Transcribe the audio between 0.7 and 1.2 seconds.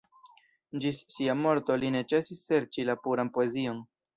Ĝis